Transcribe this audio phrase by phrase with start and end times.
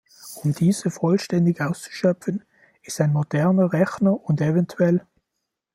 [0.41, 2.43] Um diese vollständig auszuschöpfen,
[2.81, 5.05] ist ein moderner Rechner und evtl.